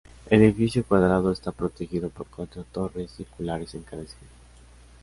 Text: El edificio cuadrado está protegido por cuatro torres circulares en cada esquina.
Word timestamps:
El 0.31 0.41
edificio 0.41 0.83
cuadrado 0.83 1.31
está 1.31 1.51
protegido 1.51 2.09
por 2.09 2.25
cuatro 2.25 2.63
torres 2.63 3.11
circulares 3.11 3.75
en 3.75 3.83
cada 3.83 4.01
esquina. 4.01 4.31